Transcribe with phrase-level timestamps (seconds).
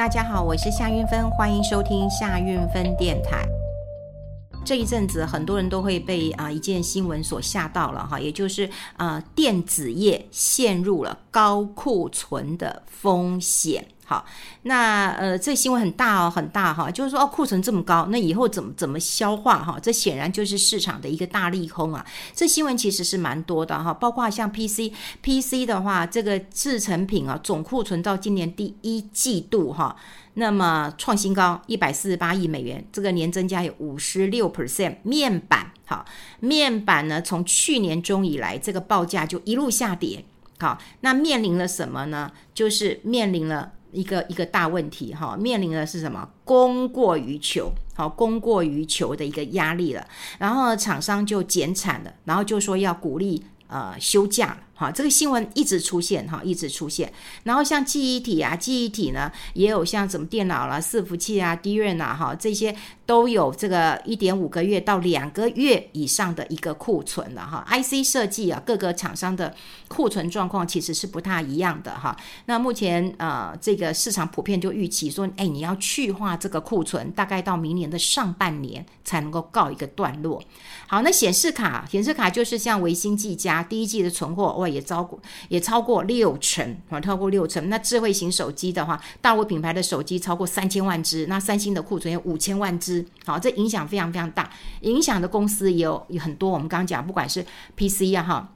[0.00, 3.46] 大家好，我是夏运芬，欢迎收听夏运芬电台。
[4.64, 8.66] 这一阵子，很多人都会被啊一件新闻所吓到了哈，也就是
[8.96, 13.86] 啊电子业陷入了高库存的风险。
[14.10, 14.26] 好，
[14.62, 19.78] 那呃，这新闻很大哦，很大哈，就是说哦，库存这么高，那以后怎么怎么消化哈？
[19.80, 22.04] 这显然就是市场的一个大利空啊。
[22.34, 29.94] 这新闻其实是蛮多的哈，包括像 PC，PC 的话，这个制成品啊，总库存到今年第一季度哈，
[30.34, 34.96] 那么创新高一百四十八亿美元，这个年增加有五十六 percent。
[35.04, 36.04] 面板好，
[36.40, 40.24] 面板呢，从去年中以来，这个报价就一路下跌。
[40.58, 42.32] 好，那面临了什么呢？
[42.52, 43.70] 就是面临了。
[43.92, 46.28] 一个一个大问题哈，面临的是什么？
[46.44, 50.06] 供过于求，好，供过于求的一个压力了。
[50.38, 54.58] 然后厂商就减产了，然后就说要鼓励呃休假了。
[54.80, 57.12] 好，这个新闻一直出现哈，一直出现。
[57.42, 67.62] 然后像记忆体啊，记忆体呢也有像什么电脑啦、伺服器啊、DRAM 啊，哈，这些都有这个一点五个月到两个月以上的一个库存了哈。
[67.70, 69.54] IC 设计啊，各个厂商的
[69.86, 72.16] 库存状况其实是不太一样的哈。
[72.46, 80.42] 那目前呃，这个市场普遍就预期说，哎，你要去化这个库存，大概到明年的上半年才能够告一个段落。
[80.86, 87.68] 好，那显示卡，显示卡就是像微星、技嘉第一季的存货，也超过也超过六成啊，超过六成。
[87.68, 94.48] 那智慧型手机的话，大陆品牌的手机超过三千万只，那三星的库存有五千万只，好，这影响非常非常大，
[94.82, 96.50] 影响的公司也有有很多。
[96.50, 97.44] 我们刚刚讲，不管是
[97.76, 98.52] PC 啊，哈。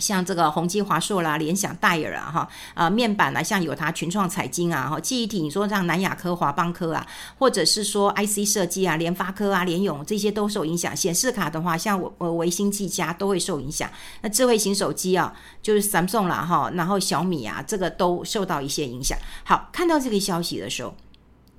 [0.00, 7.06] 像这个宏基、华硕啦、联想、戴尔啊，哈啊，面板啊，像友达、群创、彩晶啊，哈，记忆体，你说像南亚科、华邦科啊，
[7.38, 10.96] 或者是说 IC 设计啊，联发科啊、联咏这些都受影响。
[10.96, 13.90] 显示卡的话，像我呃微星、技嘉都会受影响。
[14.22, 19.18] 那智慧型手机啊，就是 Samsung 啦，哈，然后小米啊，这个都受到一些影响。
[19.44, 20.94] 好，看到这个消息的时候，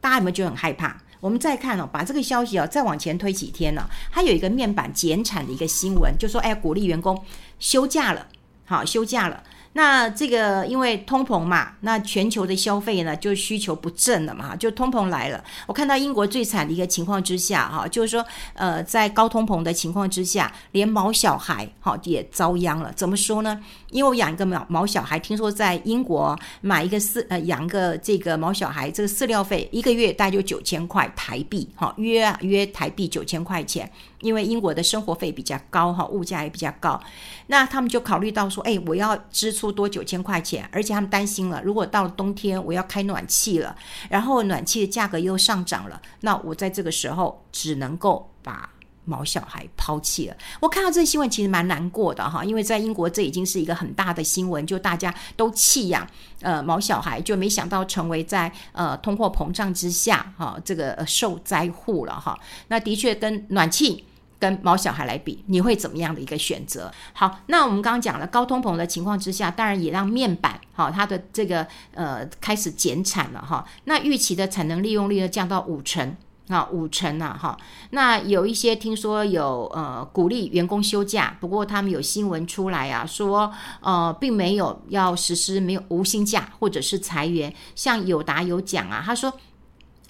[0.02, 0.98] 大家有没有觉得很害怕？
[1.22, 7.22] 我们再看哦，把这个消息啊再往前推几天呢，它有一个面板减产的一个新闻，就说哎，鼓励员工。
[7.59, 8.25] 休假了，
[8.69, 9.41] 好，休假了。
[9.74, 15.44] 那这个因为通膨嘛，那全球的消费呢就需求不振了嘛，就通膨来了。
[15.66, 22.94] 我看到英国最惨的一个情况之下，哈，就是说，呃，在高通膨的情况之下，连毛小孩哈也遭殃了。
[22.94, 23.59] 怎么说呢？
[23.91, 33.89] 因为我养一个毛毛小孩，听说在英国买一个饲呃养个这个毛小孩，这个饲料费一个月大概就九千块台币，哈，约约台币九千块钱。
[34.22, 37.01] 因为英国的生活费比较高哈，物价也比较高，
[37.47, 43.73] 那他们就考虑到说，哎，我要支出多九千块钱，而且他们担心了，如果到了冬天我要开暖气了，
[44.09, 48.69] 然后暖气的价格又上涨了，那我在这个时候只能够把
[49.09, 50.38] 毛小孩抛弃了。
[50.59, 56.08] 我看到这新闻其实蛮难过的哈，因为在英国这已经是一个很大的新闻，就大家都弃养
[56.42, 62.38] 呃毛小孩，就没想到成为在呃通货膨胀之下哈这个受灾户了哈。
[62.68, 64.06] 那的确跟暖气。
[64.42, 66.90] 跟毛小孩来比，你会怎么样的一个选择？
[67.12, 73.68] 好，那我们刚刚讲了高通膨的情况之下，当然也让面板哈它的这个呃开始减产了哈。
[73.84, 76.16] 那预期的产能利用率呢降到五成
[76.50, 77.58] 啊，五成啊哈。
[77.92, 83.50] 那有一些听说有呃鼓励员工休假，不过他们有新闻出来啊说
[83.80, 87.54] 呃并没有要实施没有无薪假或者是裁员。
[87.76, 89.34] 像有答有讲啊，他说。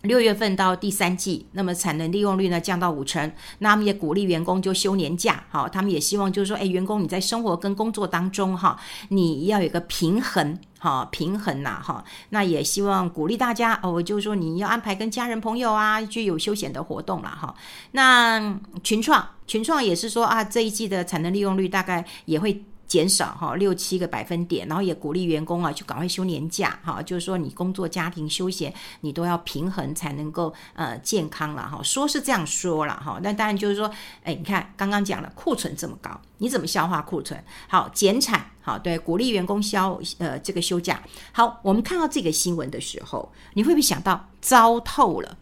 [0.04, 17.54] 六月份到第三季，那么产能利用率呢降到五成，那他们也鼓励员工就休年假，好，他们也希望就是说，哎，员工你在生活跟工作当中哈，你要有个平衡，哈，平衡呐，哈，那也希望鼓励大家哦，就是说你要安排跟家人朋友啊，就有休闲的活动了哈。
[17.92, 22.64] 那群创，群创也是说啊，这一季的产能利用率大概也会。
[22.90, 31.80] 减少哈六七个百分点，然后也鼓励员工啊，就赶快休年假哈，就是说你工作、家庭、休闲你都要平衡才能够呃健康了哈。
[31.84, 33.90] 说是这样说了哈，那当然就是说，
[34.24, 37.42] 哎，你看刚刚讲了库存这么高，你怎么消化库存？
[37.68, 41.02] 好，减产好，对，鼓励员工消呃这个休假。
[41.32, 45.38] 好，我们看到这个新闻的时候，你会不会想到糟透了？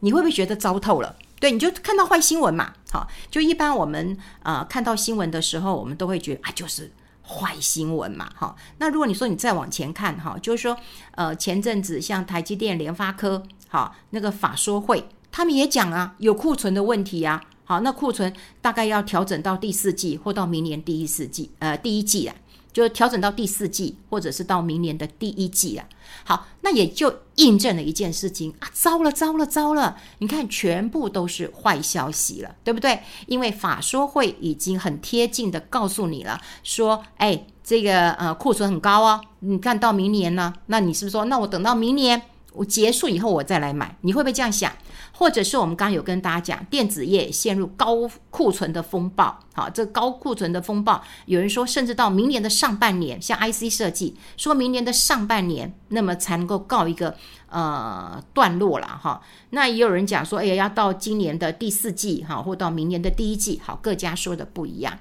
[0.00, 1.14] 你会不会觉得糟透了？
[1.38, 6.90] 对，你就看到坏新闻嘛，好，就一般我们呃看到新闻的时候，我们都会觉得啊，就是
[7.22, 8.54] 坏新闻嘛，哈。
[8.78, 10.76] 那如果你说你再往前看哈，就是说
[11.12, 22.34] 呃前阵子像台积电、联发科，好那个法说会，他们也讲啊，有库存的问题啊，好，那库存大概要调整到第四季或到明年第一四季，呃第一季啊。
[22.72, 25.86] 就调整到第四季，或者是到明年的第一季啊。
[26.24, 29.96] 好，那也就印证了一件事情啊，糟了，糟了，糟了！
[30.18, 33.00] 你看，全部都是坏消息了，对不对？
[33.26, 42.20] 因为法说会已经很贴近的告诉你了，说，哎，这个呃库存很高哦，你看到明年呢，那你是不是说，那我等到明年
[42.52, 44.72] 我结束以后我再来买，你会不会这样想？
[45.12, 57.14] 或者是我们刚刚有跟大家讲，电子业陷入高库存的风暴，好，这高库存的风暴，有人说甚至到明年的上半年，像 IC 设计，说明年的上半年，那么才能够告一个
[57.48, 59.20] 呃段落了哈。
[59.50, 64.98] 那也有人讲说，哎呀，要到今年的第四季哈，或到明年的第一季，好，各家说的不一样。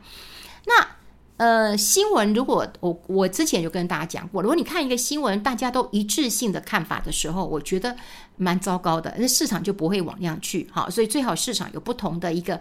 [0.66, 0.99] 那。
[1.40, 7.96] 呃，新闻如果我我之前就跟大家讲过，如果你看一个新闻，大家都一致性的看法的时候，我觉得
[8.36, 12.60] 蛮糟糕的，那市场就不会往那样去，好，所以最好市场有不同的一个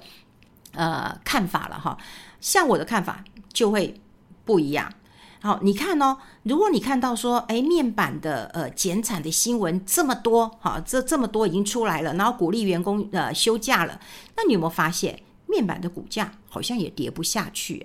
[0.74, 1.98] 呃看法了哈。
[2.40, 4.00] 像我的看法就会
[4.44, 4.92] 不一样。
[5.40, 14.00] 好，你看哦，如果你看到说，哎，面板的呃减产的新闻这么多，好，这这么多已经出来了，然后鼓励员工呃休假了，
[14.36, 17.84] 那你有没有发现面板的股价好像也跌不下去？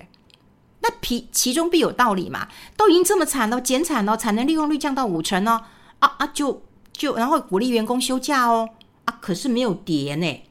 [0.83, 2.47] 那其其中必有道理嘛？
[2.75, 5.63] 都已经这么惨了，减产了，产能利用率降到五成哦，
[5.99, 8.67] 啊啊，就就然后鼓励员工休假哦，
[9.05, 10.43] 啊，可是没有跌呢，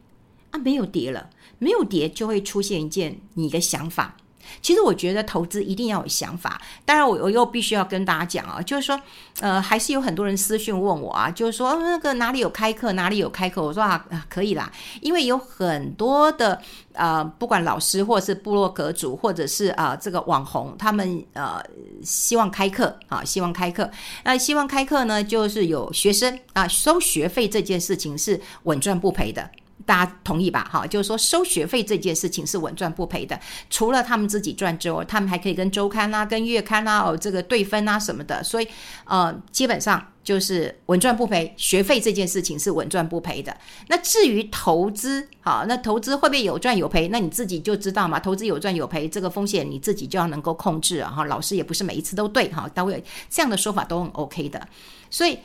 [0.50, 4.16] 啊，没有跌了，没有跌就会出现一件你的想法。
[4.60, 6.60] 其实我觉得投资一定要有想法。
[6.84, 9.00] 当然，我我又必须要跟大家讲啊，就是说，
[9.40, 13.62] 呃，还是有很多人私讯问我啊，就是说那个哪里有开课，哪里有开课。
[13.62, 16.60] 我说啊，可以啦，因为有很多的
[16.92, 21.62] 呃，不管老师或是部落格主，或者是啊、这个网红，他们呃
[22.02, 23.90] 希望开课啊，希望开课。
[24.24, 29.48] 那希望开课呢，就是有学生啊收学费这件事情是稳赚不赔的。
[29.84, 30.68] 大家同意吧？
[30.70, 33.38] 哈，就是说收学费这件事情是稳赚不赔的。
[33.70, 38.42] 除了他们自己赚之外，他们还可以跟周刊啊、跟月刊啊、哦这个对分啊什么的。
[38.42, 38.68] 所以，
[39.04, 41.54] 呃，基本上就是稳赚不赔。
[41.56, 43.56] 学费这件事情是稳赚不赔的。
[43.88, 47.08] 那至于投资，好，那投资会不会有赚有赔？
[47.08, 48.18] 那你自己就知道嘛。
[48.18, 51.10] 投资有赚有赔，这个风险你自己就要能够控制啊。
[51.10, 54.68] 哈，老师也不是每一次都对哈，都有这样的说法都很 OK 的。
[55.10, 55.38] 所以，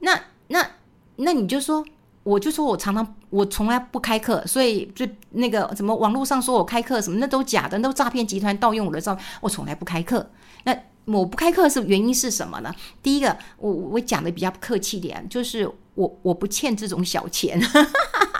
[0.00, 0.70] 那那
[1.16, 1.84] 那你就说。
[2.28, 10.28] 我就说，我常常我从来不开课，所以就那个什么网络上说我开课什么，那都假的，那都诈骗集团盗用我的照片，我从来不开课。
[10.64, 10.76] 那
[11.06, 12.70] 我不开课是原因是什么呢？
[13.02, 17.58] 第一个，我我讲的比较客气点，就是我我不欠这种小钱。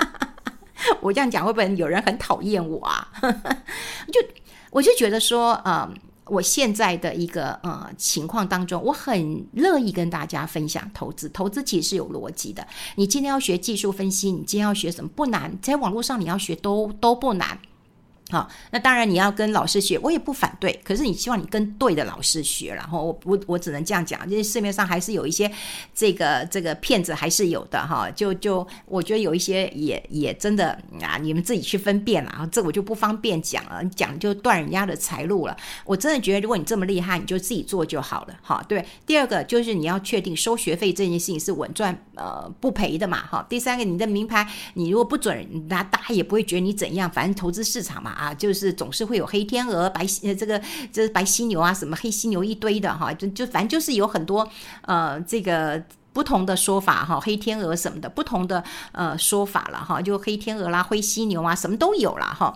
[1.01, 3.09] 我这样讲会不会有人很讨厌我啊？
[4.13, 4.21] 就
[4.71, 5.95] 我就觉得说，嗯。
[6.29, 11.29] 我现在的一个呃情况当中，我很乐意跟大家分享投资。
[11.31, 12.67] 投资其实是有逻辑的。
[12.97, 17.59] 你今天要学技术分析，你今天要学什么不难，在网络上你要学都都不难。
[18.31, 20.79] 好，那当然你要跟老师学，我也不反对。
[20.85, 25.51] 可是你希望你跟对的老师学，然后我我我只能这样讲，因为市面上还是有一些
[25.95, 28.11] 这个这个骗子还是有的哈。
[28.11, 35.57] 就就我觉得有一些也也真的啊，你们自己去分辨了啊，这我就不方便讲了，你讲就断人家的财路了。
[35.87, 38.35] 我真的觉得，如果你这么厉害，你就自己做就好了。
[38.43, 38.85] 哈，对。
[39.07, 43.25] 第二个就是你要确定收学费这件事情是稳赚呃不赔的嘛。
[43.27, 43.47] 哈。
[43.49, 48.17] 第三个，你的名牌你如果不准，那大家也不会觉得你怎样，反正投资市场嘛。
[48.19, 50.61] 啊，就是总是会有黑天鹅、白呃这个
[50.93, 54.47] 这是白犀牛啊，什么黑犀牛一堆的哈，就就反正就是有很多
[54.83, 55.81] 呃这个
[56.13, 62.53] 不同的说法哈，黑天鹅什么的不同的呃说法了哈，就黑天鹅啦、灰犀牛啊，什么都有了哈。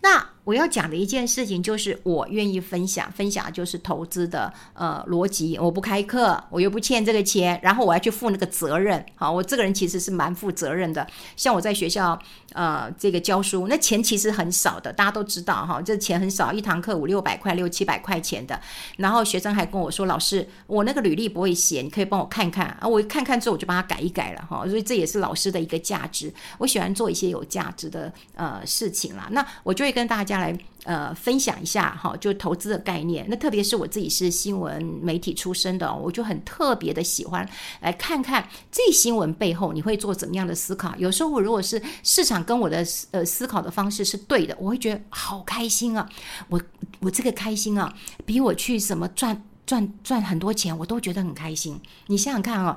[0.00, 5.56] 那我要讲的一件事情就是，我愿意分享，分享就是投资的呃逻辑。
[5.56, 9.04] 我不开课，我又不欠这个钱，然后我要去负那个责任。
[9.14, 11.06] 好，我这个人其实是蛮负责任的。
[11.36, 12.18] 像我在学校
[12.54, 18.60] 呃这个教书，那钱其实很少的，大家都知道哈，这钱很少，一堂课五六百块、六七百块钱的。
[18.96, 24.66] 然后学生还跟我说：“老师，我那个履历不会写，你可以帮我看看啊。”我看看之后，我就帮他改一改了哈。
[24.66, 26.34] 所以这也是老师的一个价值。
[26.58, 29.28] 我喜欢做一些有价值的呃事情啦。
[29.30, 30.31] 那我就会跟大家。
[30.32, 33.26] 下来呃分享一下哈，就投资的概念。
[33.28, 37.46] 那特别是我自己是新闻媒体出身的，我就很特别的喜欢
[37.80, 40.94] 来看看这新闻背后你会做怎么样的思考。
[40.96, 46.08] 有时候我如果是市场跟我的呃思考的方式是对的，我会觉得好开心啊！
[46.48, 46.58] 我
[47.00, 47.92] 我这个开心啊，
[48.24, 51.78] 比我去什么赚赚赚很多钱，我都觉得很开心。
[52.06, 52.74] 你想想看啊，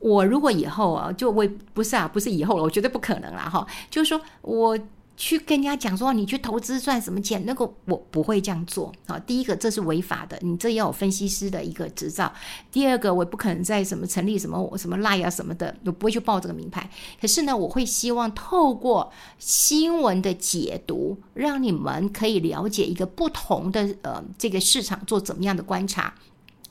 [0.00, 3.64] 我如果以后啊，就我不是啊，不是以后了，我绝对不可能了哈。
[3.88, 4.76] 就是说我。
[5.16, 7.42] 去跟人家讲说，你去投资赚什么钱？
[7.46, 9.18] 那个我不会这样做啊。
[9.18, 12.30] 第一个，这是违法的，你这要有分析师的一个执照。
[12.70, 16.90] 第二个，我不可能在什么成立什么什么 Line 啊什么的，我不会去报这个名牌。
[17.20, 26.14] 可是呢，我会希望透过新闻的解读，让你们可以了解一个不同的呃这个市场做怎么样的观察。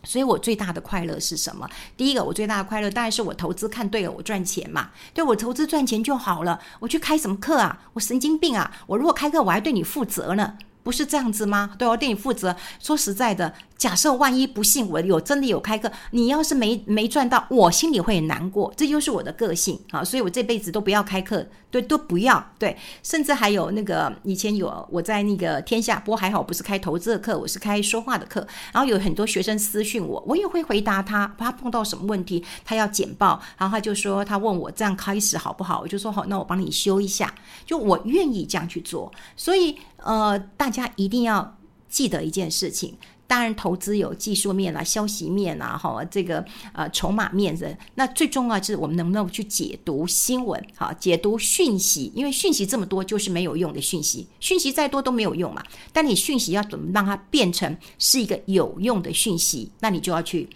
[0.06, 1.68] 所以我最大的快乐是什么？
[1.98, 4.92] 第一个，我最大的快乐当然是我投资看对了，我赚钱嘛。
[5.14, 6.60] 对，我投资赚钱就好了。
[6.80, 7.82] 我去开什么课啊？
[7.94, 8.72] 我神经病啊！
[8.88, 10.54] 我如果开课，我还对你负责呢。
[10.84, 11.72] 不是这样子吗？
[11.80, 12.56] 对我对你负责。
[12.80, 18.72] 说实在的，假设万一不幸我有真的有开课，你要是没没赚到，我心里会很难过。
[18.78, 22.42] 这就是我的个性啊，所以我这辈子都不要开课，对，都不要。
[22.58, 28.48] 对，甚至还有那个以前有我在那个天下，不过还好不是开投资的课，我是开说话的课。
[28.72, 35.82] 然后有很多学生私讯我，我也会回答他，他碰到什么问题，他要简报，然后他就说他问我这样开始好不好？
[35.82, 39.12] 我就说好，那我帮你修一下，就我愿意这样去做。
[39.36, 41.58] 所以呃，大家一定要。
[41.88, 47.76] 记得一件事情，当然投资有技术面啊、消息面啊、哈这个呃筹码面的。
[47.96, 55.64] 那最重要就是我们能不能去解读新闻，哈，解读讯息，因为讯息这么多就是没有用的讯息，讯息再多都没有用嘛。
[55.92, 60.48] 但你讯息要怎么让它变成是一个有用的讯息，那你就要去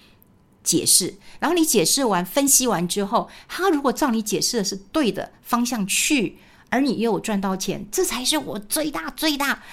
[0.63, 1.13] 解释。
[1.39, 6.37] 然后你解释完、分析完之后，它如果照你解释的是对的方向去，
[6.69, 9.63] 而你又有赚到钱，这才是我最大最大。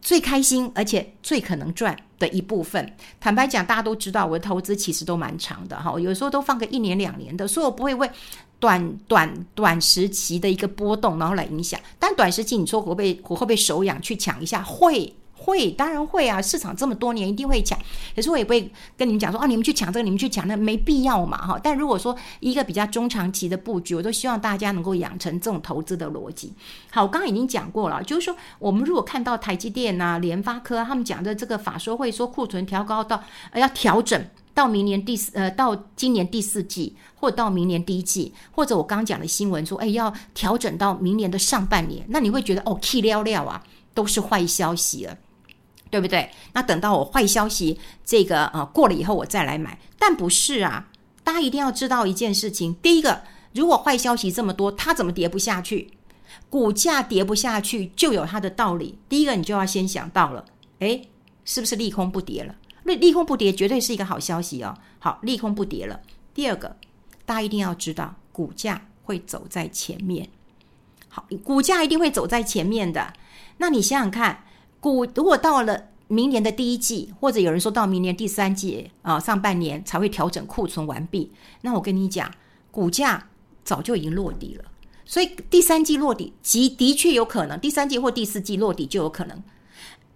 [0.00, 2.94] 最开心，而且最可能赚的一部分。
[3.20, 8.10] 坦白讲，大家都知道我的投资其实都蛮长的哈，有时候都放个一年两年的，所以我不会为
[8.58, 11.78] 短短短时期的一个波动然后来影响。
[11.98, 14.62] 但短时期你说会不会我会不会手痒去抢一下？
[14.62, 15.14] 会。
[15.42, 16.40] 会，当然会啊！
[16.42, 17.78] 市场这么多年，一定会抢。
[18.14, 21.58] 可是我也不会跟你们讲说啊，你们去抢这个，你们去抢那，没必要嘛，哈。
[21.62, 26.52] 但如果说一个比较中长期的布局，我都希望大家能够养成这种投资的逻辑。
[26.90, 43.62] 好，我刚刚已经讲过了，就是说我们如果看到台积电啊、联发科他们讲的这个法说会说库存调高到呃要调整到明年第四呃到今年第四季，或到明年第一季，或者我刚刚讲的新闻说哎要调整到明年的上半年，那你会觉得哦气料料啊，
[43.94, 45.16] 都是坏消息了。
[45.90, 46.30] 对不对？
[46.52, 49.78] 那等到我坏消息这个呃过了以后，我再来买。
[49.98, 50.88] 但不是啊，
[51.24, 52.74] 大家一定要知道一件事情。
[52.76, 55.90] 第一个，如果坏消息这么多，它怎么跌不下去？
[56.48, 58.98] 股价跌不下去就有它的道理。
[59.08, 60.44] 第一个，你就要先想到了，
[60.78, 61.08] 诶，
[61.44, 62.54] 是不是利空不跌了？
[62.84, 64.76] 利利空不跌绝对是一个好消息哦。
[65.00, 66.00] 好，利空不跌了。
[66.32, 66.76] 第二个，
[67.26, 70.28] 大家一定要知道，股价会走在前面。
[71.08, 73.12] 好，股价一定会走在前面的。
[73.58, 74.44] 那你想想看。
[74.80, 82.32] 股如果到了明年的第一季，或者有人说到明年第三季啊，上半年才会调整库存完毕，那我跟你讲，
[82.70, 83.28] 股价
[83.62, 84.64] 早就已经落地了。
[85.04, 89.42] 所以第三季落地，即的确有可能，第三季或第四季落地就有可能。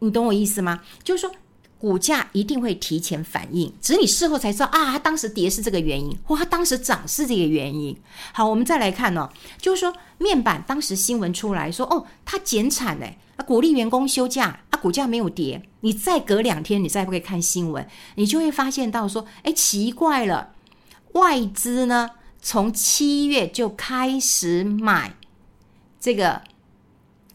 [0.01, 0.81] 你懂我意思吗？
[1.03, 1.31] 就是说。
[1.79, 7.95] 股价一定会提前反应，只是你事后才知道啊，它当时跌是这个原因，或它当时涨是这个原因。
[8.33, 9.29] 好，我们再来看哦，
[9.59, 15.63] 就是说面板当时新闻出来说，哦，它减产哎，鼓励员工休假啊，股价没有跌。
[15.81, 20.53] 你再隔两天，你再不会看新闻，你就会发现到说，哎，奇怪了，
[21.13, 22.09] 外资呢
[22.41, 25.15] 从七月就开始买
[26.01, 26.41] 这个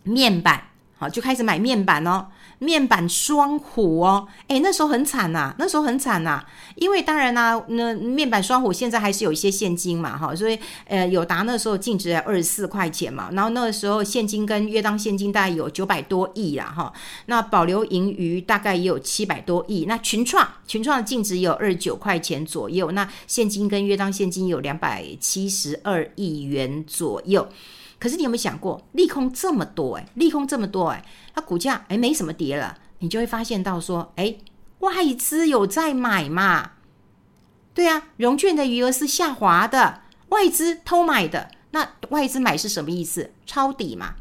[0.02, 2.28] 面板，好，就开始买面板哦。
[2.60, 6.44] 面板双虎哦，诶，那时候很惨呐，那时候很惨呐，
[6.76, 16.92] 因为当然啦，那面板双虎现在还是有一些现金嘛，哈，所以呃，友达那时候净值二十四块钱嘛，然后那个时候现金跟约当现金大概有九百多亿啦，哈，
[17.28, 27.48] 那保留盈余大概也有七百多亿，那群创群创的净值有二十九块钱左右，那现金跟约当现金有两百七十二亿元左右。
[28.00, 31.04] 可是你有没有想过，利空这么多诶，利空这么多诶，
[31.34, 34.40] 它股价诶没什么跌了，你就会发现到说，诶，
[34.80, 36.72] 外资有在买嘛？
[37.74, 41.52] 对啊，融券的余额是下滑的，外资偷买的。
[41.72, 43.32] 那外资买是什么意思？
[43.46, 44.16] 抄底嘛？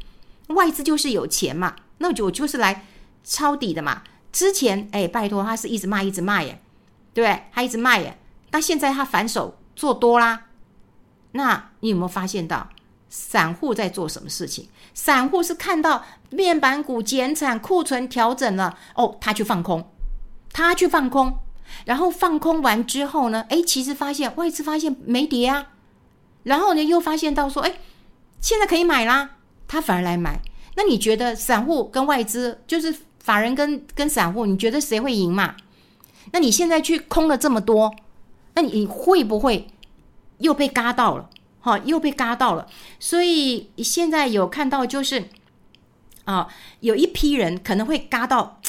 [0.49, 1.75] 外资就是有钱嘛？
[1.97, 2.85] 那就就是来
[3.23, 4.03] 抄底的嘛？
[4.31, 6.61] 之前诶，拜托他是一直卖一直卖耶，
[7.13, 7.43] 对不对？
[7.51, 8.17] 他一直卖耶，
[8.51, 10.45] 那现在他反手做多啦，
[11.31, 12.69] 那你有没有发现到？
[13.09, 14.67] 散户在做什么事情？
[14.93, 19.83] 散户是看到面板股减产、库存调整了，哦，他去放空，
[20.53, 21.33] 他去放空，
[21.85, 25.67] 然后放空完之后呢，诶，其实发现外资发现没跌啊，
[26.43, 27.79] 然后呢又发现到说，诶，
[28.39, 29.31] 现在可以买啦，
[29.67, 30.39] 他反而来买。
[30.75, 35.55] 那你觉得散户跟外资，就是法人跟跟散户，你觉得谁会赢嘛？
[36.31, 37.93] 那你现在去空了这么多，
[38.53, 39.67] 那你会不会
[40.37, 41.29] 又被嘎到了？
[41.61, 42.67] 好，又被嘎到了，
[42.99, 45.29] 所以现在有看到就是，
[46.23, 46.47] 啊，
[46.79, 48.61] 有一批人可能会嘎到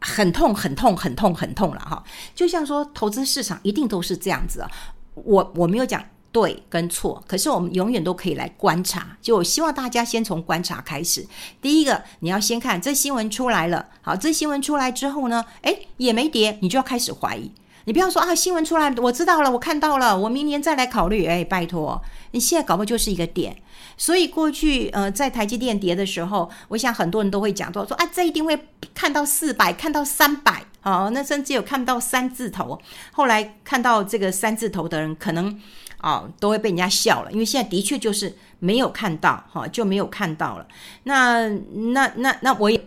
[0.00, 2.04] 很痛、很痛、很痛、很痛了哈。
[2.34, 4.70] 就像说，投资市场一定都是这样子啊。
[5.14, 9.16] 我我没有讲对跟错，可是我们永远都可以来观察。
[9.22, 11.26] 就我希望大家先从观察开始。
[11.62, 17.50] 第一个，你要先看这新闻出来了，好，这新闻出来之后呢，诶，也没跌，你就要开始怀疑。
[17.86, 21.26] 你不要说啊，新闻出来，我知道了，我看到了，我明年再来考虑。
[21.26, 23.56] 哎，拜托，你现在搞不就是一个点。
[23.96, 28.58] 所以过去呃，在台积电跌的时候，我想很多人都会讲说说啊，这一定会
[28.94, 32.80] 看到四百，看到三百，哦，那甚至有看到三字头。
[33.12, 35.60] 后来看到这个三字头的人，可能、
[36.00, 40.66] 哦、都会被人家笑了，因为现在的确就是没有看到，哈、就没有看到了。
[41.02, 41.48] 那
[41.92, 42.80] 那那那我也。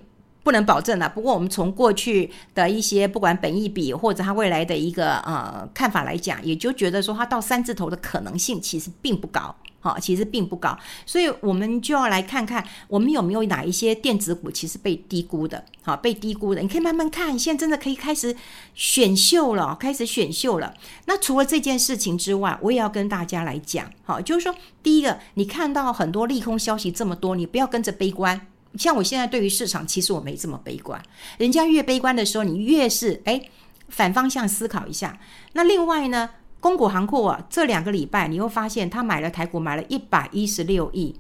[0.48, 18.34] 不能保证了，不过我们从过去的一些不管本意比或者它未来的一个呃看法来讲，也就觉得说它到三字头的可能性其实并不高，哈，其实并不高，所以我们就要来看看我们有没有哪一些电子股其实被低估的，好，被低估的，你可以慢慢看，现在真的可以开始
[18.74, 20.74] 选秀了，开始选秀了。
[21.08, 28.48] 那除了这件事情之外，我也要跟大家来讲，好，就是说第一个，你看到很多利空消息这么多，你不要跟着悲观。
[28.78, 31.02] 像我现在对于市场，其实我没这么悲观。
[31.38, 33.50] 人家越悲观的时候，你越是诶
[33.90, 35.18] 反方向思考一下。
[35.54, 36.30] 那另外呢，
[36.60, 41.16] 公股行库啊，这两个礼拜你会发现，他买了台股买了一百一十六亿。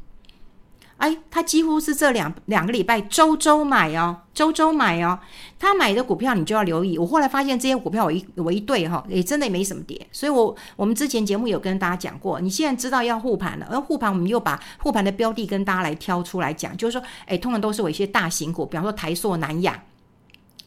[0.98, 5.20] 哎，他几乎是这两两个礼拜周周买哦，周周买哦。
[5.60, 6.98] 他买的股票你就要留意。
[6.98, 10.08] 我后来发现这些股票我一我一对哈，也真的没什么跌。
[10.12, 19.84] 所以我我们之前节目有跟大家讲过，你现在知道要护盘了，而护盘我们又把护盘的标的跟大家来挑出来讲，就是说，哎，通常都是我一些大型股，比方说台塑、南亚，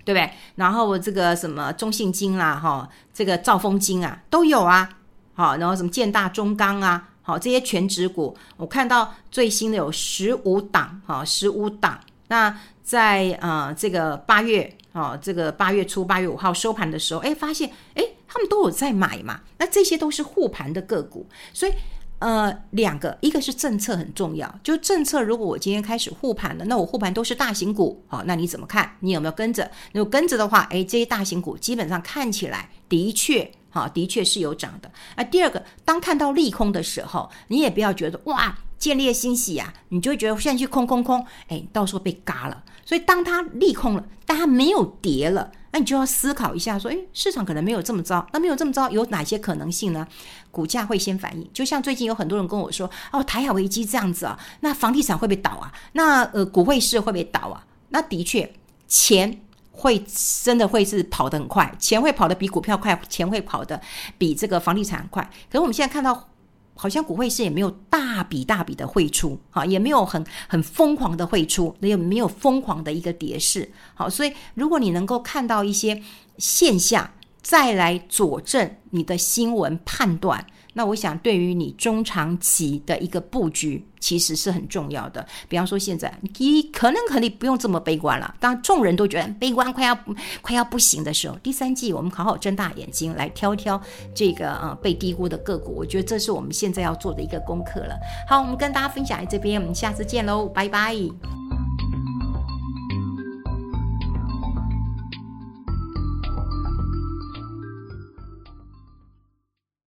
[0.04, 0.30] 对不对？
[0.54, 4.88] 然后这个什么中信金啦，哈，这个兆丰金啊都有啊，
[5.34, 7.08] 好，然后什么建大、中钢啊。
[7.22, 12.00] 好，这些全值股，我看到最新的有十五档，哈，十五档。
[12.28, 19.40] 那在呃这个八月，哦，这个八月初八月五号收盘的时候，哎，发现哎，他们都有在买嘛。
[19.58, 21.72] 那这些都是护盘的个股，所以
[22.20, 28.96] 呃，两个，一个是政策很重要，就政策，如果我今天开始护盘了，那我护盘都是大型股，好，那你怎么看？
[29.00, 29.70] 你有没有跟着？
[29.92, 33.50] 如果跟着的话，哎，这些大型股基本上看起来的确。
[33.70, 34.90] 好，的确是有涨的。
[35.14, 42.64] 啊，第二个，当看到利空的时候，你也不要觉得哇，见猎心喜啊，你就会觉得现在去空空空，哎，到时候被嘎了。
[42.84, 50.04] 所以当它利空了，但它没有跌了，那你就要思考一下，说，哎，市场可能没有这么糟，那没有这么糟，有哪些可能性呢？
[50.50, 51.48] 股价会先反应。
[51.52, 55.72] 就像最近有很多人跟我说，哦，台海危机这样子啊，那房地产会不会倒啊？
[55.92, 57.64] 那呃，股汇市会不会倒啊？
[57.90, 58.52] 那的确，
[58.88, 59.40] 钱。
[59.80, 60.04] 会
[60.44, 63.80] 真的会是跑得很快，钱会跑得比股票快，钱会跑得
[64.18, 65.22] 比这个房地产快。
[65.48, 66.28] 可是我们现在看到，
[66.74, 73.70] 好像股汇市也没有大笔大笔的汇出，哈，也没有很很疯狂的汇出，也没有疯狂的一个跌势。
[73.94, 76.02] 好，所以如果你能够看到一些
[76.36, 80.46] 现象，再来佐证你的新闻判断。
[80.80, 85.26] 那我想，对于你中长期的一个布局，其实是很重要的。
[85.46, 88.34] 比方说，现在你可能可能不用这么悲观了。
[88.40, 89.94] 当众人都觉得悲观快要
[90.40, 93.78] 快要不行的时候，第三季我们好好睁大眼睛来挑挑
[94.14, 95.74] 这个呃被低估的个股。
[95.76, 97.94] 我觉得这是我们现在要做的一个功课了。
[98.26, 100.96] 好，我们跟大家分享在这边，我们下次见喽，拜拜。